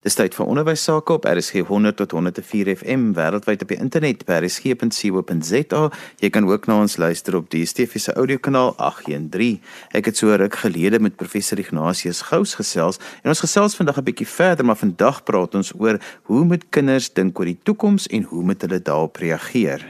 [0.00, 4.22] Dis tyd vir onderwys sake op RSG 100 tot 104 FM wêreldwyd op die internet
[4.24, 5.80] by rsg.co.za.
[6.22, 9.58] Jy kan ook na ons luister op die DSTV se audiokanaal 813.
[9.92, 14.06] Ek het so ruk gelede met professor Ignatius Gous gesels en ons gesels vandag 'n
[14.06, 16.00] bietjie verder, maar vandag praat ons oor
[16.32, 19.84] hoe moet kinders dink oor die toekoms en hoe moet hulle daarop reageer?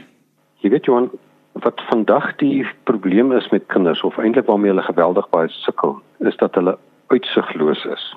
[0.59, 1.07] Jy weet Johan,
[1.63, 6.35] wat vandag die probleem is met kinders of eintlik waarmee hulle geweldig baie sukkel, is
[6.35, 6.75] dat hulle
[7.07, 8.11] uitsigloos is.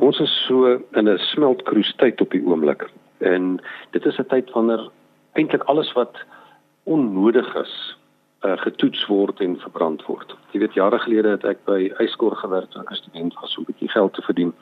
[0.00, 2.88] Ons is so in 'n smeltkroes tyd op die oomblik.
[3.18, 3.60] En
[3.90, 4.88] dit is 'n tyd wanneer
[5.32, 6.16] eintlik alles wat
[6.84, 7.96] onnodig is,
[8.42, 10.36] uh, getoets word en verbrand word.
[10.52, 13.72] Jy weet jare gelede het ek by Eyskor gewerk as 'n student was om 'n
[13.72, 14.54] bietjie geld te verdien.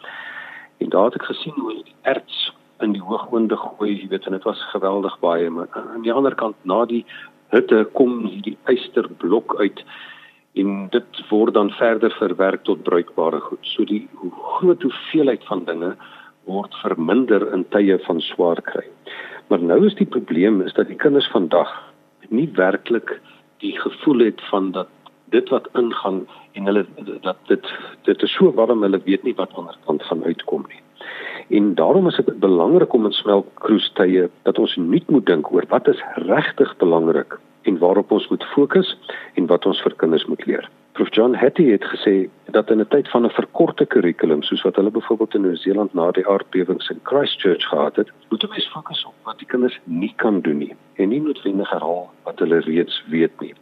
[0.79, 4.33] En daar het ek gesien hoe die erts in die hoogonde gooi, jy weet, en
[4.33, 7.05] dit was geweldig baie, maar aan die ander kant na die
[7.51, 9.85] hitte kom hierdie eysterblok uit
[10.59, 13.65] en dit word dan verder verwerk tot bruikbare goed.
[13.75, 14.05] So die
[14.59, 15.95] groot hoeveelheid van dinge
[16.49, 18.87] word verminder in tye van swaar kry.
[19.49, 21.71] Maar nou is die probleem is dat die kinders vandag
[22.29, 23.15] nie werklik
[23.63, 24.91] die gevoel het van dat
[25.33, 26.23] dit wat ingaan
[26.57, 26.85] en hulle
[27.25, 27.73] dat dit
[28.09, 30.83] dit is so warm hulle weet nie wat onderkant gaan uitkom nie.
[31.49, 35.89] En daarom is dit belangrik om in smeltkroestye dat ons nuut moet dink oor wat
[35.89, 38.99] is regtig belangrik en waarop ons moet fokus
[39.35, 40.69] en wat ons vir kinders moet leer.
[40.93, 44.77] Prof John Hattie het gesê dat in 'n tyd van 'n verkorte kurrikulum soos wat
[44.77, 49.15] hulle byvoorbeeld in Nieu-Seeland na die aardbewings in Christchurch gehad het, moet ons fokus op
[49.23, 53.41] wat die kinders nie kan doen nie en nie noodwendig herhaal wat hulle reeds weet
[53.41, 53.55] nie.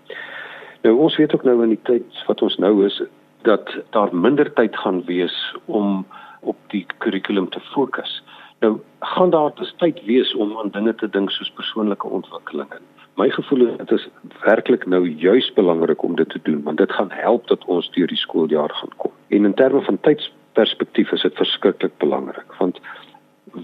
[0.83, 3.03] Nou ons weet ook nou in die tyd wat ons nou is
[3.43, 6.07] dat daar minder tyd gaan wees om
[6.47, 8.23] op die kurrikulum te fokus.
[8.65, 8.79] Nou
[9.15, 12.73] gaan daar dus tyd wees om aan dinge te dink soos persoonlike ontwikkeling
[13.17, 14.09] my gevoel is dit is
[14.45, 18.07] werklik nou juis belangrik om dit te doen want dit gaan help dat ons deur
[18.07, 19.13] die skooljaar gaan kom.
[19.29, 22.81] En in terme van tydsperspektief is dit verskriklik belangrik want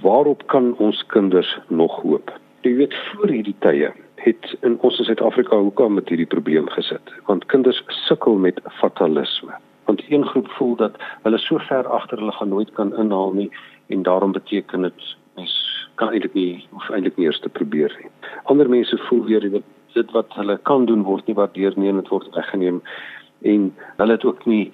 [0.02, 2.32] waarop kan ons kinders nog hoop?
[2.60, 7.12] Jy weet voor hierdie tye het in ons in Suid-Afrika hoekom met hierdie probleem gesit
[7.28, 9.52] want kinders sukkel met fatalisme.
[10.12, 13.50] Een groep voel dat hulle so ver agter hulle gaan nooit kan inhaal nie
[13.86, 15.54] en daarom beteken dit mens
[15.94, 18.10] kan eintlik nie hoef eintlik nie eers te probeer nie.
[18.44, 19.64] Ander mense voel weer dat
[19.94, 22.82] dit wat hulle kan doen word nie waardeer nie en dit word weggeneem
[23.54, 24.72] en hulle het ook nie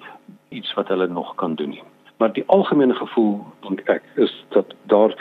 [0.49, 1.83] iets wat hulle nog kan doen nie.
[2.19, 5.15] Maar die algemene gevoel dink ek is dat daar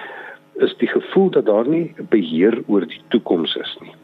[0.67, 3.95] is die gevoel dat daar nie beheer oor die toekoms is nie.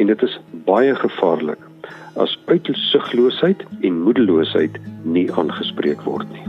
[0.00, 1.67] En dit is baie gevaarlik
[2.14, 6.48] as uitsigloosheid en moedeloosheid nie aangespreek word nie.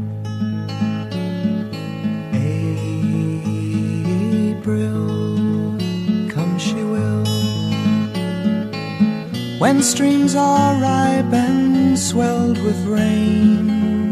[9.60, 14.10] when streams are ripe and swelled with rain.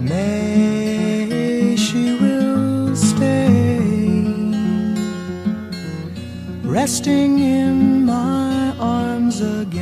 [0.00, 3.88] May she will stay,
[6.62, 9.77] resting in my arms again.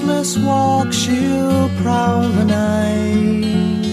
[0.00, 3.86] Restless walk she'll prowl the night.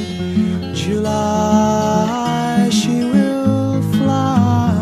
[0.73, 4.73] July she will fly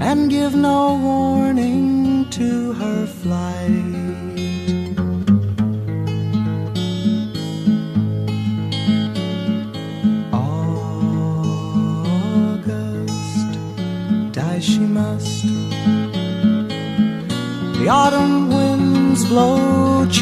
[0.00, 3.93] and give no warning to her flight.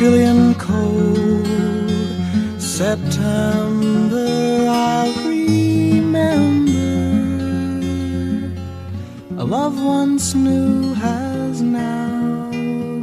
[0.02, 1.46] Chilly and cold.
[2.58, 4.26] September
[4.68, 6.90] I'll remember.
[9.38, 12.50] A love once new has now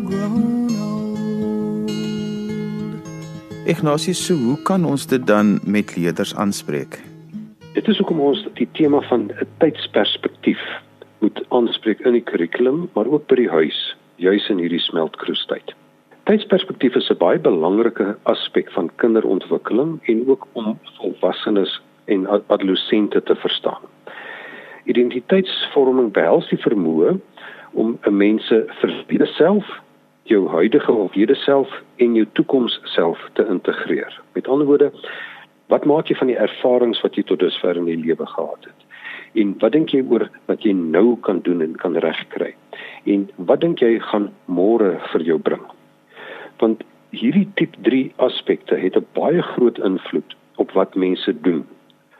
[0.09, 1.89] grown old.
[3.65, 6.99] Ignatius, so hoe kan ons dit dan met leerders aanspreek?
[7.79, 10.59] Dit is hoekom ons die tema van 'n tydsperspektief
[11.23, 15.78] moet aanspreek in die kurrikulum, maar ook by die huis, juis in hierdie smeltkroestyd.
[16.29, 23.35] Tydsperspektief is 'n baie belangrike aspek van kinderontwikkeling en ook om volwassenes en adolessente te
[23.35, 23.81] verstaan.
[24.83, 27.19] Identiteitsvorming behels die vermoë
[27.71, 29.65] om 'n mens se verlede self,
[30.23, 34.21] jou huidige of hede self en jou toekoms self te integreer.
[34.33, 34.91] Met ander woorde,
[35.67, 38.85] wat maak jy van die ervarings wat jy tot dusver in die lewe gehad het?
[39.33, 42.53] En wat dink jy oor wat jy nou kan doen en kan regkry?
[43.05, 45.78] En wat dink jy gaan môre vir jou bring?
[46.59, 51.67] Want hierdie tip 3 aspekte het 'n baie groot invloed op wat mense doen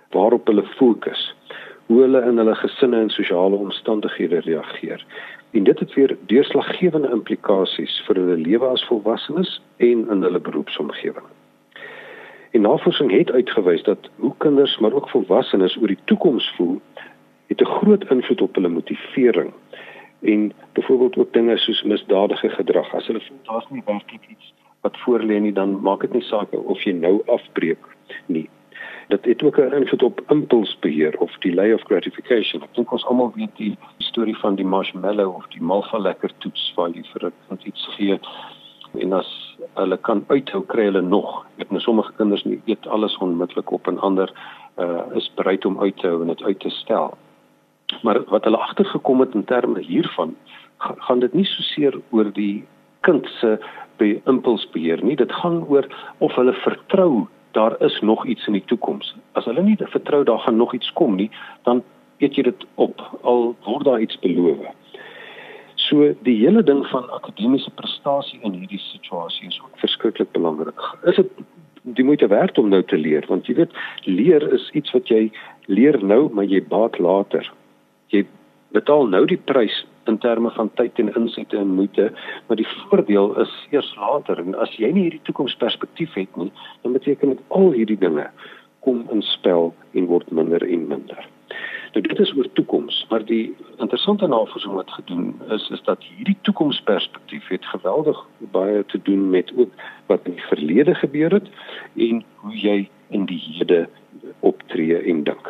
[0.09, 1.36] waarop hulle fokus
[1.86, 5.06] hoe hulle in hulle gesinne en sosiale omstandighede reageer.
[5.51, 11.25] En dit het weer deurslaggewende implikasies vir hulle lewe as volwassenes en in hulle beroepsomgewing.
[12.51, 16.81] En navorsing het uitgewys dat hoe kinders maar ook volwassenes oor die toekoms voel,
[17.47, 19.53] het 'n groot invloed op hulle motivering
[20.21, 22.94] en byvoorbeeld ook dinge soos misdadige gedrag.
[22.94, 26.54] As hulle voel daar's nie werklik iets wat voorlê nie, dan maak dit nie saak
[26.54, 27.83] of jy nou afbreek
[28.25, 28.50] nie
[29.10, 32.62] dit het ook 'n invloed op impulsbeheer of delay of gratification.
[32.63, 36.74] Ek dink ons almal weet die storie van die marshmallow of die malva lekker toets
[36.75, 37.31] waar jy vir
[37.63, 38.19] iets gee
[38.94, 41.45] en as hulle kan uithou kry hulle nog.
[41.57, 44.31] Ek nou sommige kinders nie eet alles onmiddellik op en ander
[44.77, 47.18] uh, is bereid om uit te hou en dit uit te stel.
[48.04, 50.36] Maar wat hulle agtergekom het in terme hiervan
[50.80, 52.63] gaan dit nie so seer oor die
[53.01, 53.57] kind se
[54.00, 55.16] impulsbeheer nie.
[55.16, 55.88] Dit gaan oor
[56.18, 59.16] of hulle vertrou daar is nog iets in die toekoms.
[59.31, 61.30] As hulle nie vertrou daar gaan nog iets kom nie,
[61.63, 61.84] dan
[62.18, 64.62] eet jy dit op al word daar iets beloof.
[65.75, 70.81] So die hele ding van akademiese prestasie in hierdie situasie is ook verskriklik belangrik.
[71.04, 71.31] Is dit
[71.84, 75.30] die moeite werd om nou te leer want jy weet leer is iets wat jy
[75.72, 77.48] leer nou maar jy baat later.
[78.09, 78.25] Jy
[78.73, 82.09] betaal nou die prys in terme van tyd en insette en moeite,
[82.47, 86.51] maar die voordeel is eers later en as jy nie hierdie toekomsperspektief het nie,
[86.83, 88.29] dan beteken dit al hierdie dinge
[88.85, 91.27] kom in spel en word minder en minder.
[91.94, 96.38] Nou dit is oor toekoms, maar die interessante navorsing wat gedoen is is dat hierdie
[96.47, 98.19] toekomsperspektief het geweldig
[98.53, 99.73] baie te doen met ook
[100.12, 101.50] wat in die verlede gebeur het
[101.97, 102.77] en hoe jy
[103.09, 103.88] in die hede
[104.45, 105.50] optree en dink.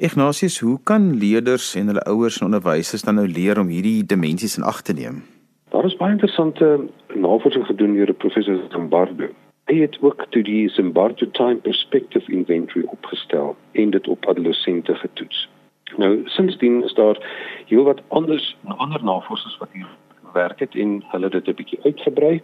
[0.00, 4.54] Ignatius, hoe kan leerders en hulle ouers en onderwysers dan nou leer om hierdie dimensies
[4.56, 5.24] in ag te neem?
[5.74, 6.68] Daar is baie interessante
[7.14, 9.26] navorsing gedoen deur professor Zimbardo.
[9.66, 15.48] Hy het ook toe die Zimbardo Time Perspective Inventory opgestel en dit op adolessente getoets.
[15.96, 17.18] Nou, sindsdien is daar
[17.66, 19.90] heelwat anders ander navorsers wat hier
[20.32, 22.42] werk het en hulle dit 'n bietjie uitgebrei.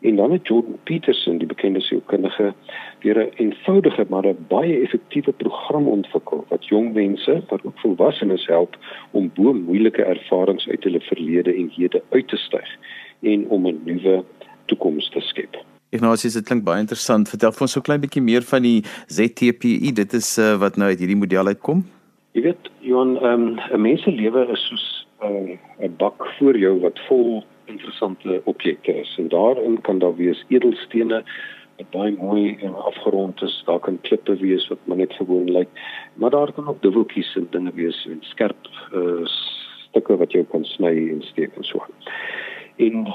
[0.00, 2.54] En dan het Jordan Peterson, die bekende sielkundige,
[3.00, 8.46] weer 'n eenvoudige maar 'n baie effektiewe program ontwikkel wat jong mense, maar ook volwassenes
[8.46, 8.76] help
[9.10, 12.68] om bo moeilike ervarings uit hulle verlede en hede uit te styg
[13.20, 14.24] en om 'n nuwe
[14.64, 15.64] toekoms te skep.
[15.90, 17.28] Ignatius, dit klink baie interessant.
[17.28, 19.92] Vertel vir ons so klein bietjie meer van die ZTPI.
[19.92, 21.84] Dit is uh, wat nou uit hierdie model uitkom.
[22.36, 26.26] Jy weet, Johan, ehm, 'n um, mens se lewe is soos eh, 'n uh, bak
[26.38, 29.14] voor jou wat vol interessante objekte is.
[29.18, 31.22] En daarin kan daar wees edelstene
[31.78, 33.62] wat baie mooi en afgerond is.
[33.66, 35.68] Daar kan klippe wees wat maar net gewoon lyk.
[36.14, 39.26] Maar daar kan ook dubbeltjies en dinge wees en skerp uh,
[39.88, 41.84] stukke wat jy kan sny en steek en so.
[42.78, 43.06] En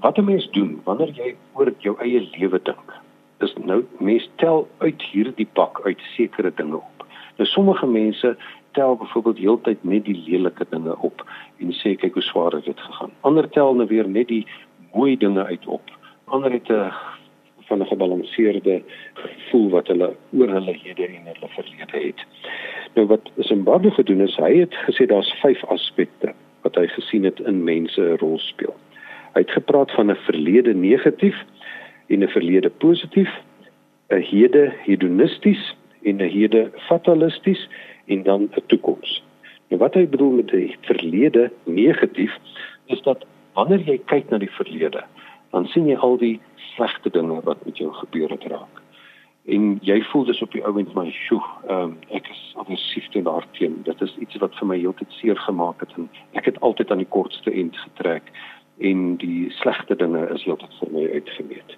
[0.00, 2.92] wat 'n mens doen wanneer jy oor jou eie lewe dink,
[3.40, 7.06] is nou mens tel uit hierdie pak uit sekere dinge op.
[7.36, 8.36] Nou sommige mense
[8.72, 11.24] tel byvoorbeeld heeltyd net die lelike dinge op
[11.58, 13.10] en sê kyk hoe swaar dit gegaan.
[13.20, 14.46] Ander tel nou weer net die
[14.92, 15.90] mooi dinge uit op.
[16.24, 16.92] Ander het 'n
[17.72, 18.82] van 'n gebalanseerde
[19.14, 22.20] gevoel wat hulle oor hulle hede en hulle verlede het.
[22.94, 27.40] Nou wat Zimbabwe gedoen is, hy het gesê daar's vyf aspekte wat hy gesien het
[27.40, 28.76] in mense 'n rol speel.
[29.34, 31.44] Hy het gepraat van 'n verlede negatief
[32.06, 33.30] en 'n verlede positief,
[34.08, 37.68] 'n hede hedonisties en 'n hede fatalisties
[38.06, 39.22] en dan 'n toekoms.
[39.68, 42.38] Nou wat hy bedoel met die verlede negatief
[42.86, 45.04] is dat wanneer jy kyk na die verlede,
[45.50, 48.80] dan sien jy al die slegte dinge wat met jou gebeur het raak.
[49.44, 53.08] En jy voel dis op die ou end my sjoe, ehm um, ek is aggressief
[53.10, 53.80] teen daarteen.
[53.88, 57.02] Dit is iets wat vir my heeltyd seer gemaak het en ek het altyd aan
[57.02, 58.30] die kortste end getrek
[58.78, 61.74] en die slegte dinge is heeltyd vir my uitgemeet.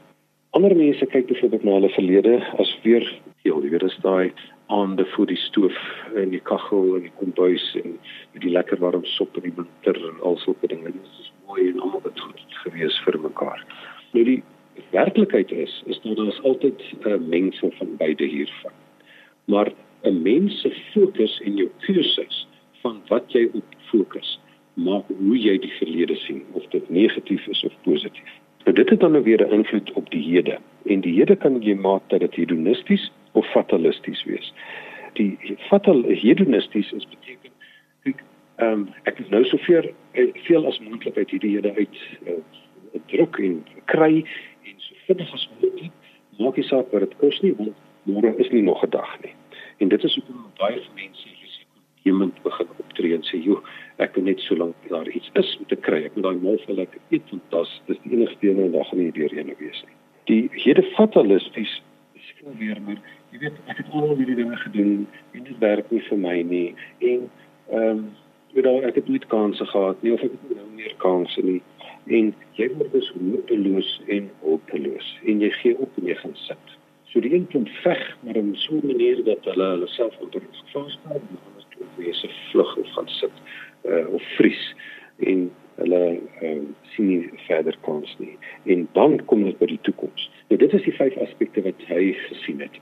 [0.54, 3.06] Ander mense kyk byvoorbeeld na hulle verlede as weer
[3.42, 4.32] heel, jy weet, is daai
[4.66, 5.76] aande voor die stoof
[6.14, 7.98] en die kaggel en die kombuis en
[8.40, 10.92] die lekker warm sop in die winter en al sulke dinge.
[10.92, 13.64] Dit is mooi en almal het goed gewees vir mekaar.
[14.12, 14.42] Nou die
[14.90, 18.72] werklikheid is is dat daar is altyd uh, mengsel van beide hiervan.
[19.44, 22.46] Maar 'n mens se fokus en jou keuses
[22.82, 24.38] van wat jy op fokus
[24.74, 28.32] maak hoe jy die verlede sien of dit negatief is of positief.
[28.64, 31.62] Nou dit het dan nou weer 'n invloed op die hede en die hede kan
[31.62, 34.52] jy maak dat dit hedonisties of fatalisties wees.
[35.18, 37.52] Die fatal hedonisties is beteken
[38.10, 38.22] ek
[38.62, 39.90] ehm um, ek nou soveel
[40.46, 41.96] veel as moontlik uit hierdie hede uit
[42.30, 42.40] uh,
[43.10, 43.56] druk en
[43.90, 45.94] kry en so vinnig as moontlik
[46.38, 47.74] maak nie saak wat dit kos nie want
[48.10, 49.34] môre is nie nog 'n dag nie.
[49.78, 53.62] En dit is hoekom baie mense risikonemend begin optree en sê joh
[53.98, 56.04] ek wil net so lank daar iets is om te kry.
[56.04, 58.98] Ek moet daai mal vir lekker eet want dit is die enigste en dan gaan
[58.98, 59.96] nie weer ene wees nie.
[60.24, 61.82] Die hede fatalisties
[62.44, 63.00] voel weer maar
[63.32, 66.68] jy weet ek het al hierdie dinge gedoen en dit werk nie vir my nie
[66.98, 67.30] en
[67.70, 68.04] ehm um,
[68.54, 71.60] weet al ek het nooit kansse gehad nie of ek het nou meer kansse nie
[72.18, 76.74] en jy word dus hopeloos en hopeloos en jy gee op en jy gaan sit.
[77.10, 80.42] So die een kan veg maar in so 'n manier dat hulle hulle self onder
[80.50, 83.36] gevaar stel en anders toe wees se vlug of gaan sit
[83.88, 84.74] uh, of vries
[85.18, 86.62] en hulle uh,
[86.94, 88.38] sien nie verder kans nie.
[88.64, 90.30] En dan kom dit by die toekoms.
[90.54, 92.76] Nou dit is die vyf aspekte wat hy gesien het.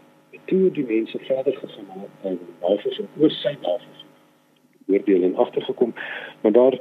[0.51, 5.95] Toe die mense verder gegaan het en navorsing oor sy navorsing oordeel en agtergekom,
[6.43, 6.77] maar daar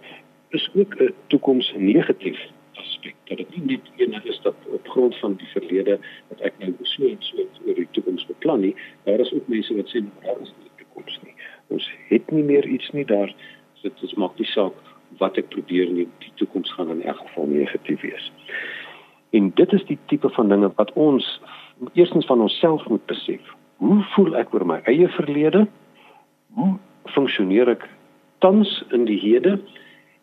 [0.57, 2.41] is ook 'n toekoms negatief
[2.73, 3.15] aspek.
[3.23, 6.75] Dat dit nie net een is dat op grond van die verlede dat ek nou
[6.81, 10.41] so en so oor die toekoms beplan nie, daar is ook mense wat sê daar
[10.41, 11.35] is nie toekoms nie.
[11.67, 13.35] Ons het nie meer iets nie daar.
[13.81, 14.73] Dit is maak nie saak
[15.17, 18.31] wat ek probeer nie, die toekoms gaan in elk geval negatief wees.
[19.31, 21.41] En dit is die tipe van dinge wat ons
[21.93, 23.41] eerstens van onsself moet besef.
[23.77, 25.67] Hoe voel ek oor my eie verlede?
[26.53, 26.77] Hoe
[27.15, 27.87] funksioneer ek
[28.39, 29.59] tans in die hede?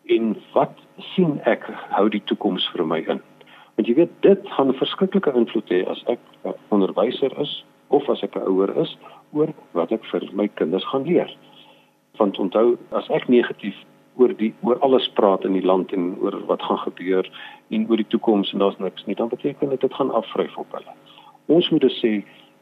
[0.09, 0.77] en wat
[1.13, 3.21] sien ek hou die toekoms vir my in
[3.77, 7.51] want jy weet dit gaan 'n verskriklike invloed hê as ek 'n onderwyser is
[7.89, 8.97] of as ek 'n ouer is
[9.33, 11.29] oor wat ek vir my kinders gaan leer
[12.17, 13.77] want onthou as ek negatief
[14.19, 17.29] oor die oor alles praat in die land en oor wat gaan gebeur
[17.69, 20.77] en oor die toekoms en daar's niks nie dan beteken dit dit gaan afvryf op
[20.77, 20.93] hulle
[21.47, 22.13] ons moet dus sê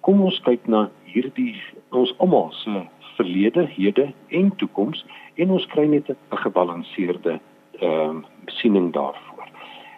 [0.08, 1.56] kom ons kyk na hierdie
[1.92, 2.86] ons almal se
[3.18, 5.06] verlede, hede en toekoms
[5.42, 7.40] en ons kry net 'n gebalanseerde
[7.80, 9.48] ehm um, siening daarvoor.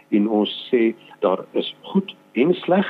[0.10, 2.88] En ons sê daar is goed en sleg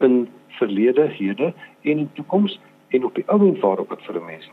[0.00, 4.26] in verlede, hede en in toekoms en op die ou en waarop ek vir 'n
[4.26, 4.50] mens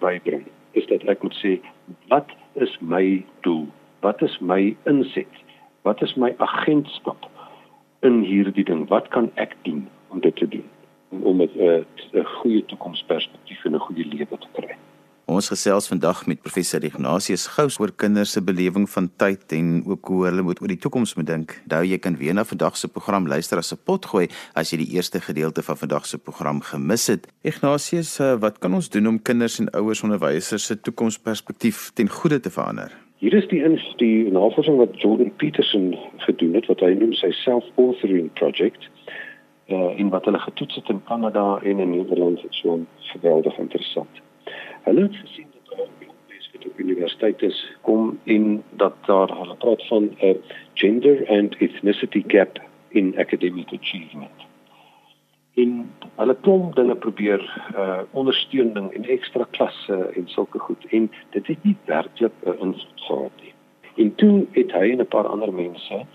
[0.00, 1.60] bybring is dat ek moet sê
[2.08, 2.28] wat
[2.60, 3.68] is my doel?
[4.00, 5.32] Wat is my inset?
[5.82, 7.28] Wat is my agentskap
[8.00, 8.88] in hierdie ding?
[8.88, 10.68] Wat kan ek doen om dit te doen?
[11.10, 14.74] om 'n uh, 'n goeie toekomsperspektief en 'n goeie lewe te kry.
[15.30, 20.08] Ons gesels vandag met professor Ignatius Gous oor kinders se belewing van tyd en ook
[20.10, 21.52] hoe hulle moet oor die toekoms moet dink.
[21.68, 24.26] Onthou jy kan weer na vandag se program luister as 'n potgooi
[24.58, 27.28] as jy die eerste gedeelte van vandag se program gemis het.
[27.42, 32.40] Ignatius, eh, wat kan ons doen om kinders en ouers onderwysers se toekomsperspektief ten goeie
[32.40, 32.90] te verander?
[33.18, 33.62] Hier is die
[33.96, 38.90] die navorsing wat Jordan Peterson gedoen het wat hy noem sy self-authoring project
[39.68, 44.10] uh, en wat hulle getoets het in Kanada en in Nederland het so geweldig interessant.
[44.82, 49.86] Hulle het gesien dat daar op die universiteit is kom in dat daar hulle praat
[49.86, 50.36] van 'n
[50.74, 54.38] gender and ethnicity gap in academic achievement.
[55.54, 57.40] In hulle klomp dinge probeer
[57.76, 63.00] uh ondersteuning en ekstra klasse en sulke goed en dit het nie werklik 'n invloed
[63.00, 63.54] gehad nie.
[63.96, 66.06] En toe het hy en 'n paar ander mense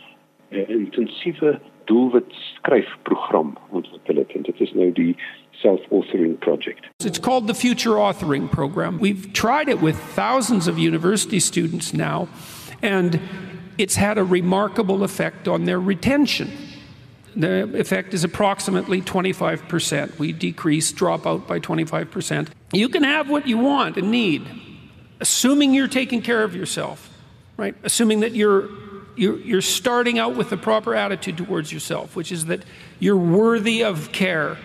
[0.51, 5.15] 'n intensiewe doelwit skryfprogram ontwikkel het en dit is nou die
[5.65, 6.85] self-authoring project.
[6.99, 8.99] It's called the Future Authoring Program.
[8.99, 12.29] We've tried it with thousands of university students now
[12.83, 13.19] and
[13.77, 16.51] it's had a remarkable effect on their retention.
[17.35, 20.19] The effect is approximately 25%.
[20.19, 22.49] We decrease dropout by 25%.
[22.71, 24.47] You can have what you want and need,
[25.19, 27.09] assuming you're taking care of yourself,
[27.57, 27.75] right?
[27.83, 28.69] Assuming that you're,
[29.17, 32.63] you're starting out with the proper attitude towards yourself, which is that
[32.99, 34.57] you're worthy of care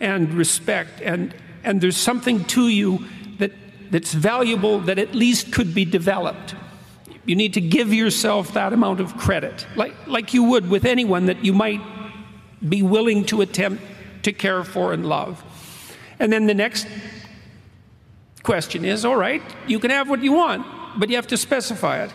[0.00, 3.04] and respect, and, and there's something to you
[3.38, 3.52] that,
[3.90, 6.54] that's valuable that at least could be developed.
[7.26, 11.26] You need to give yourself that amount of credit, like, like you would with anyone
[11.26, 11.80] that you might
[12.66, 13.82] be willing to attempt
[14.22, 15.44] to care for and love.
[16.18, 16.86] And then the next
[18.42, 20.66] question is all right, you can have what you want,
[20.98, 22.10] but you have to specify it.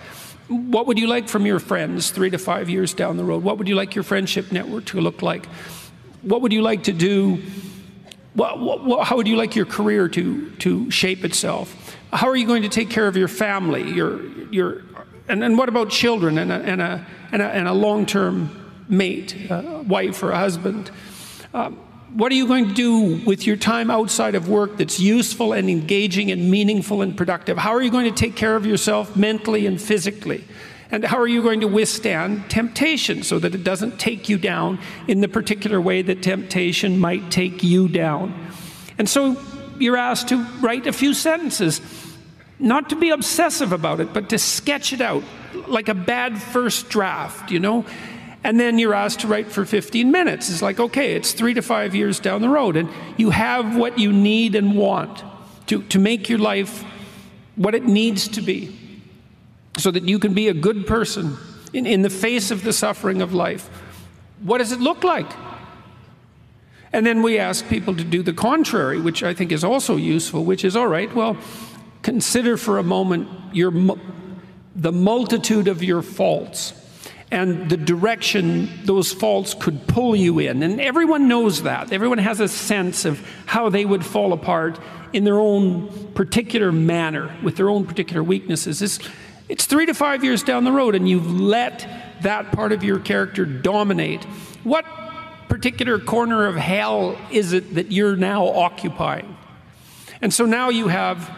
[0.48, 3.44] What would you like from your friends three to five years down the road?
[3.44, 5.48] What would you like your friendship network to look like?
[6.22, 7.42] What would you like to do?
[8.36, 11.96] What, what, how would you like your career to, to shape itself?
[12.12, 13.89] How are you going to take care of your family?
[13.89, 14.82] Your, your,
[15.27, 18.84] and, and what about children and a, and a, and a, and a long term
[18.89, 20.92] mate, a wife or a husband?
[21.54, 21.77] Um,
[22.13, 25.70] what are you going to do with your time outside of work that's useful and
[25.70, 27.58] engaging and meaningful and productive?
[27.58, 30.44] How are you going to take care of yourself mentally and physically?
[30.96, 34.80] And how are you going to withstand temptation so that it doesn't take you down
[35.10, 38.34] in the particular way that temptation might take you down?
[38.98, 39.36] And so
[39.78, 41.82] you're asked to write a few sentences,
[42.60, 45.25] not to be obsessive about it, but to sketch it out
[45.68, 47.86] like a bad first draft, you know?
[48.46, 50.50] and then you're asked to write for 15 minutes.
[50.50, 54.00] It's like, okay, it's three to five years down the road, and you have what
[54.00, 55.24] you need and want
[55.68, 56.86] to, to make your life
[57.58, 58.85] what it needs to be
[59.77, 61.38] so that you can be a good person
[61.74, 63.70] in, in the face of the suffering of life.
[64.41, 65.32] What does it look like?
[66.94, 70.46] And then we ask people to do the contrary, which I think is also useful,
[70.46, 71.38] which is all right, well,
[72.03, 73.72] consider for a moment your,
[74.75, 76.74] the multitude of your faults
[77.32, 80.63] and the direction those faults could pull you in.
[80.63, 81.91] And everyone knows that.
[81.91, 84.79] Everyone has a sense of how they would fall apart
[85.12, 88.82] in their own particular manner, with their own particular weaknesses.
[88.82, 89.00] It's,
[89.48, 91.88] it's three to five years down the road, and you've let
[92.22, 94.24] that part of your character dominate.
[94.64, 94.86] What
[95.48, 99.38] particular corner of hell is it that you're now occupying?
[100.22, 101.30] And so now you have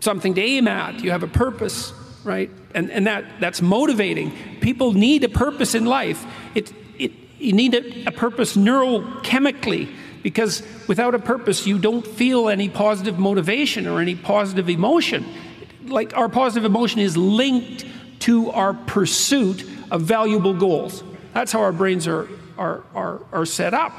[0.00, 1.92] something to aim at, you have a purpose,
[2.22, 2.50] right?
[2.74, 4.32] And, and that, that's motivating.
[4.60, 6.24] People need a purpose in life.
[6.54, 9.92] It, it, you need a, a purpose neurochemically
[10.22, 15.24] because without a purpose, you don't feel any positive motivation or any positive emotion.
[15.88, 17.84] Like our positive emotion is linked
[18.20, 21.02] to our pursuit of valuable goals.
[21.34, 23.92] That's how our brains are, are, are, are set up.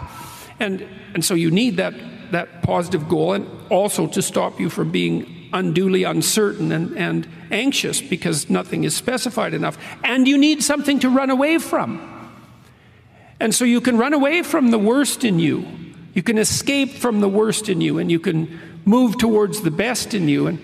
[0.59, 1.93] And, and so you need that,
[2.31, 8.01] that positive goal and also to stop you from being unduly uncertain and, and anxious
[8.01, 9.77] because nothing is specified enough.
[10.03, 12.05] And you need something to run away from.
[13.39, 15.65] And so you can run away from the worst in you.
[16.13, 20.13] You can escape from the worst in you and you can move towards the best
[20.13, 20.47] in you.
[20.47, 20.59] And,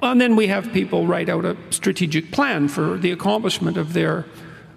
[0.00, 4.24] and then we have people write out a strategic plan for the accomplishment of their,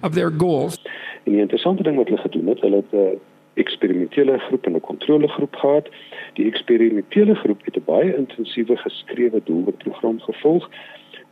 [0.03, 0.77] of their goals.
[1.23, 3.19] En die interessante ding wat hulle gedoen het, hulle het 'n
[3.53, 5.89] eksperimentele groep en 'n kontrolegroep gehad.
[6.33, 10.69] Die eksperimentele groep het 'n baie intensiewe geskrewe doelwitprogram gevolg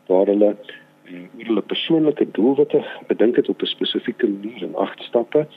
[0.06, 0.56] waar hulle
[1.04, 5.48] eh, oor hulle persoonlike doelwitte bedink het op 'n spesifieke manier in agt stappe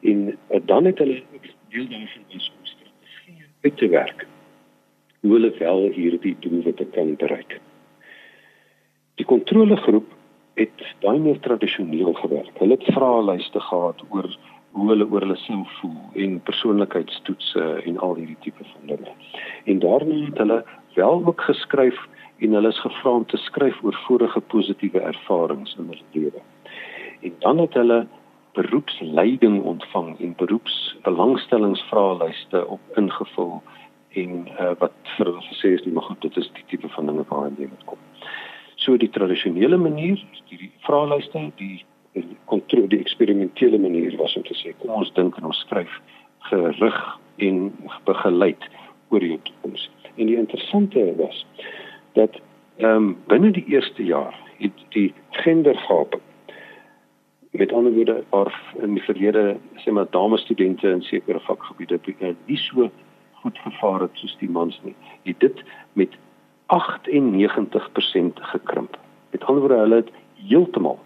[0.00, 1.22] en uh, dan het hulle
[1.68, 4.26] deel daarvan is om strategieë uit te werk
[5.26, 7.58] hoe hulle wel hierdie doelwitte kan bereik.
[9.18, 10.06] Die kontrolegroep
[10.54, 12.52] het baie meer tradisioneel gewerk.
[12.60, 14.28] Hulle het vraelyste gehad oor
[14.76, 19.12] hoe hulle oor hulle self voel en persoonlikheidstoetse en al hierdie tipe van dinge.
[19.64, 20.60] En daarna het hulle
[20.94, 21.98] wel ook geskryf
[22.38, 26.40] en hulle is gevra om te skryf oor vorige positiewe ervarings in hulle lewe.
[27.20, 28.06] En dan het hulle
[28.56, 33.62] beroepsleiding ontvang en beroepsbelangstellingsvraelyste op ingevul
[34.16, 37.24] en uh, wat vir hulle gesê is, maar goed, dit is die tipe van dinge
[37.28, 38.00] waaraan jy moet kom.
[38.80, 41.84] So die tradisionele manier, die vraelyste, die
[42.44, 45.92] kontrole die eksperimentele manier was om te sê kom ons dink en ons skryf
[46.48, 47.00] gerig
[47.44, 47.58] en
[48.08, 48.68] begeleid
[49.12, 49.88] oor die toekoms.
[50.16, 51.44] En die interessante was
[52.18, 52.40] dat
[52.76, 56.16] ehm um, binne die eerste jaar het die gendergap
[57.56, 58.52] met ander woorde waar
[58.84, 62.00] in die verlede sê maar dames studente in sekere vakgebiede
[62.46, 62.90] nie so
[63.46, 64.94] goed gevaar het soos die mans nie.
[65.22, 66.16] Het dit met
[66.66, 68.98] 98% gekrimp.
[69.30, 70.10] Met ander woorde, hulle het
[70.48, 70.98] heeltemal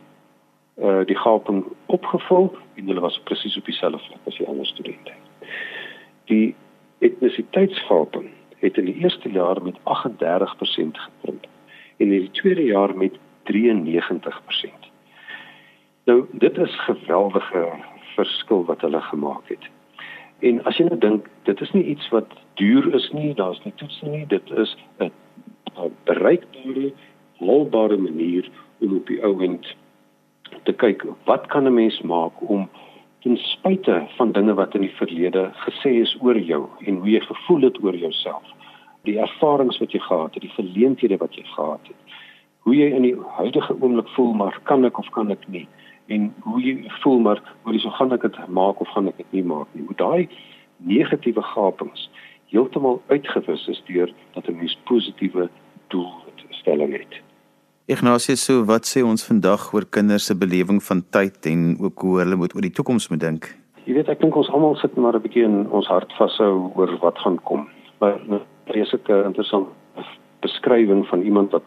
[0.81, 5.13] uh die gaping opgevul en hulle was presies op dieselfde vlak as die ander studente.
[6.33, 6.55] Die
[7.05, 8.31] etnisiteitsgaping
[8.63, 11.45] het in die eerste jaar met 38% gekrimp
[11.97, 13.19] en in die tweede jaar met
[13.53, 14.89] 93%.
[16.05, 17.67] Nou, dit is geweldige
[18.15, 19.69] verskil wat hulle gemaak het.
[20.41, 23.75] En as jy nou dink, dit is nie iets wat duur is nie, daar's nie
[23.77, 25.11] toetse nie, dit is 'n
[26.05, 26.93] bereikbare,
[27.41, 28.49] haalbare manier
[28.81, 29.67] om op die ouend
[30.65, 32.69] te kyk wat kan 'n mens maak om
[33.21, 37.21] ten spyte van dinge wat in die verlede gesê is oor jou en hoe jy
[37.21, 38.47] gevoel het oor jouself,
[39.03, 42.01] die ervarings wat jy gehad het, die geleenthede wat jy gehad het,
[42.59, 45.69] hoe jy in die huidige oomblik voel maar kan ek of kan ek nie
[46.11, 49.17] en hoe jy voel maar hoe jy so gaan ek dit maak of gaan ek
[49.23, 49.87] dit nie maak nie.
[49.87, 50.29] Hoe daai
[50.91, 52.09] negatiewe gapings
[52.51, 55.49] heeltemal uitgewis is deur dat 'n mens positiewe
[55.89, 57.21] doelstelling het.
[57.87, 62.19] Ignatius, so wat sê ons vandag oor kinders se belewing van tyd en ook hoe
[62.19, 63.57] hulle moet oor die toekoms moet dink?
[63.85, 66.99] Jy weet, ek dink ons almal sit maar 'n bietjie in ons hart vashou oor
[67.01, 67.69] wat gaan kom.
[67.99, 69.71] Maar 'n vreeslike interessante
[70.41, 71.63] beskrywing van iemand wat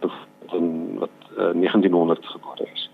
[0.53, 2.89] in wat uh, 1900 gebore is.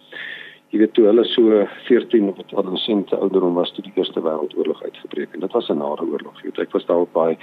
[0.69, 5.34] Jy weet toe hulle so 14 of adolessente ouderdom was toe die Eerste Wêreldoorlog uitgebreek
[5.34, 6.36] en dit was 'n nare oorlog.
[6.41, 7.38] Jy weet ek was daar op baie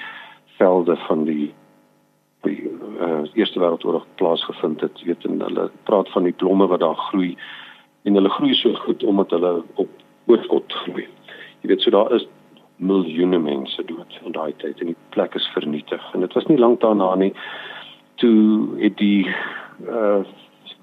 [0.59, 1.55] velde van die
[2.43, 5.01] die uh, Eerste Wêreldoorlog plaasgevind het.
[5.01, 7.37] Jy weet en hulle praat van die blomme wat daar groei
[8.05, 9.89] en hulle groei so goed omdat hulle op
[10.27, 11.09] oorskot groei.
[11.61, 12.29] Jy weet so daar is
[12.77, 16.59] miljoene mense dood in daai tyd en die plek is vernietig en dit was nie
[16.59, 17.33] lank daarna nie
[18.17, 19.27] toe het die
[19.89, 20.23] uh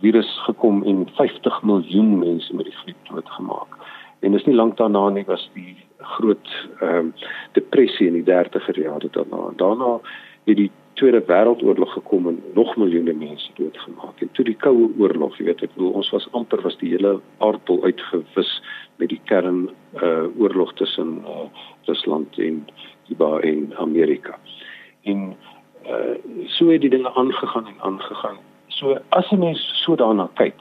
[0.04, 3.78] virus gekom en 50 miljoen mense met die griep doodgemaak.
[4.20, 5.76] En dis nie lank daarna nie was die
[6.16, 9.52] groot ehm uh, depressie in die 30er jare daarna.
[9.56, 10.00] Daarna
[10.48, 14.22] het die Tweede Wêreldoorlog gekom en nog miljoene mense doodgemaak.
[14.22, 17.16] En toe die Koue Oorlog, jy weet, ek bedoel ons was amper was die hele
[17.42, 18.52] aardbol uitgewis
[19.02, 19.66] met die kern
[20.04, 21.48] uh oorlog tussen uh
[21.90, 22.62] Rusland en
[23.08, 24.38] Kuba en Amerika.
[25.02, 25.34] En
[25.88, 26.16] uh
[26.58, 28.38] so het die dinge aangegaan en aangegaan.
[28.74, 30.56] So as 'n mens so daarna kyk,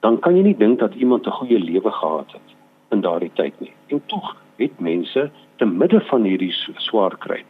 [0.00, 2.48] dan kan jy nie dink dat iemand 'n goeie lewe gehad het
[2.90, 3.72] in daardie tyd nie.
[3.88, 7.44] En tog het mense te midde van hierdie swaar kry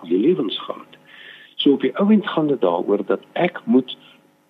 [0.00, 0.98] goeie lewens gehad.
[1.54, 3.96] So op die ouend gaan dit daaroor dat ek moet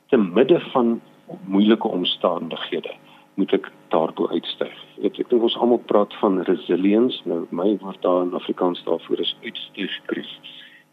[0.09, 1.00] te midde van
[1.46, 2.94] moeilike omstandighede
[3.35, 4.74] moet ek daarbo uitstyg.
[5.02, 7.22] Ek ek dink ons almal praat van resilience.
[7.24, 10.33] Nou my woord daar in Afrikaans daarvoor is uitstygkries.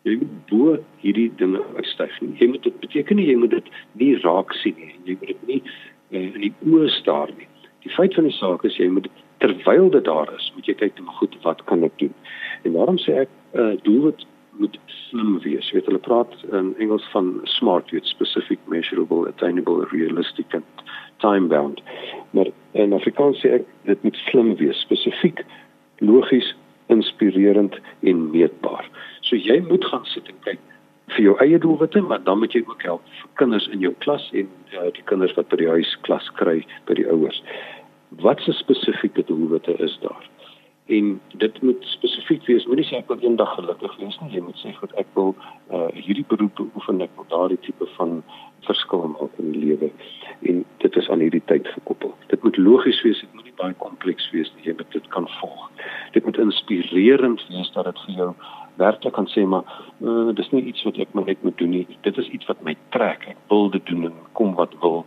[0.08, 2.14] Jy moet bo hierdie dinge uitstyg.
[2.40, 4.94] Jy moet dit beteken nie jy moet dit nie raak sien nie.
[5.10, 7.50] Jy moet dit nie uh, in die oë staar nie.
[7.84, 9.10] Die feit van die saak is jy moet
[9.44, 12.14] terwyl dit daar is, moet jy kyk na goed wat kan ek doen.
[12.66, 14.26] En daarom sê ek uh, doelwit
[14.58, 15.68] moet slim wees.
[15.70, 20.66] Jy weet hulle praat in Engels van smart, weet specific, measurable, attainable, realistic and
[21.22, 21.84] time bound.
[22.34, 25.44] Maar in Afrikaans sê ek dit moet slim wees, spesifiek,
[26.02, 26.54] logies,
[26.94, 28.90] inspirerend en meetbaar.
[29.22, 30.64] So jy moet gaan sit en kyk
[31.16, 34.28] vir jou eie doelwitte, maar dan moet jy ook help vir kinders in jou klas
[34.34, 37.40] en uh, die kinders wat by die huis klas kry by die ouers.
[38.24, 40.28] Wat se spesifieke doelwitte is daar?
[40.88, 42.66] En dit moet spesifiek wees.
[42.66, 44.32] Moenie sê ek wil eendag gelukkig wees nie.
[44.38, 45.34] Jy moet sê goed ek wil
[45.76, 48.22] uh hierdie beroep beoefen ek wil daardie tipe van
[48.68, 49.92] verskil maak in die lewe.
[50.48, 52.14] En dit is aan hierdie tyd gekoppel.
[52.32, 54.70] Dit moet logies wees, dit moet nie baie kompleks wees nie.
[54.70, 55.68] Jy moet dit kan volg.
[56.16, 58.32] Dit moet inspirerend wees dat dit vir jou
[58.78, 59.66] werklik kan sê maar
[60.06, 61.86] uh, dis nie iets wat ek maar net moet doen nie.
[62.08, 63.28] Dit is iets wat my trek.
[63.36, 65.04] Ek wil dit doen en kom wat wil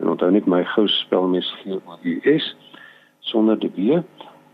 [0.00, 2.56] en onthou net my gou spel mes G O U S
[3.20, 4.02] sonder die B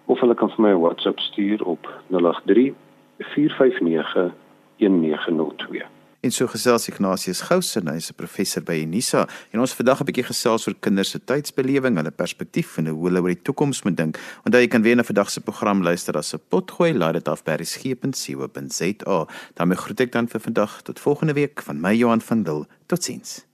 [0.06, 2.74] of hulle kan vir my 'n WhatsApp stuur op 083
[3.18, 4.32] 459
[4.78, 5.82] 1902.
[6.24, 10.04] En so gesels Ignatius Gous en hy's 'n professor by Unisa en ons vandag 'n
[10.04, 13.96] bietjie gesels oor kinders se tydsbelewing, hulle perspektief en hoe hulle oor die toekoms moet
[13.96, 14.18] dink.
[14.44, 17.44] Onthou jy kan weer na vandag se program luister as 'n potgooi, laai dit af
[17.44, 19.26] by resgep.co.za.
[19.54, 22.66] daarmee groet ek dan vir vandag tot volgende week van my Johan van Dil.
[22.86, 23.53] Totsiens.